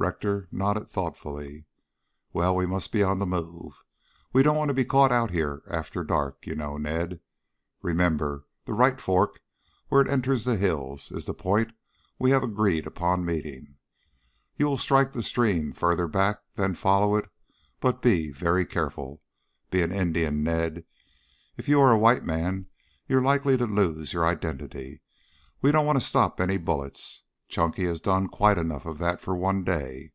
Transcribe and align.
Rector 0.00 0.46
nodded 0.52 0.88
thoughtfully. 0.88 1.64
"Well, 2.32 2.54
we 2.54 2.66
must 2.66 2.92
be 2.92 3.02
on 3.02 3.18
the 3.18 3.26
move. 3.26 3.82
We 4.32 4.44
don't 4.44 4.56
want 4.56 4.68
to 4.68 4.74
be 4.74 4.84
caught 4.84 5.10
out 5.10 5.32
here 5.32 5.60
after 5.68 6.04
dark, 6.04 6.46
you 6.46 6.54
know, 6.54 6.76
Ned. 6.76 7.18
Remember, 7.82 8.46
the 8.64 8.74
right 8.74 9.00
fork, 9.00 9.40
where 9.88 10.00
it 10.00 10.06
enters 10.08 10.44
the 10.44 10.56
hills, 10.56 11.10
is 11.10 11.24
the 11.24 11.34
point 11.34 11.72
we 12.16 12.30
have 12.30 12.44
agreed 12.44 12.86
upon 12.86 13.24
meeting. 13.24 13.74
You 14.56 14.66
will 14.66 14.78
strike 14.78 15.10
the 15.14 15.22
stream 15.22 15.72
farther 15.72 16.06
back, 16.06 16.42
then 16.54 16.74
follow 16.74 17.16
it, 17.16 17.28
but 17.80 18.00
be 18.00 18.30
very 18.30 18.64
careful. 18.64 19.20
Be 19.72 19.82
an 19.82 19.90
Indian, 19.90 20.44
Ned. 20.44 20.84
If 21.56 21.68
you 21.68 21.80
are 21.80 21.90
a 21.90 21.98
white 21.98 22.22
man 22.24 22.66
you're 23.08 23.20
likely 23.20 23.56
to 23.56 23.66
lose 23.66 24.12
your 24.12 24.24
identity. 24.24 25.02
We 25.60 25.72
don't 25.72 25.84
want 25.86 26.00
to 26.00 26.06
stop 26.06 26.40
any 26.40 26.56
bullets. 26.56 27.24
Chunky 27.50 27.84
has 27.84 28.02
done 28.02 28.28
quite 28.28 28.58
enough 28.58 28.84
of 28.84 28.98
that 28.98 29.22
for 29.22 29.34
one 29.34 29.64
day." 29.64 30.12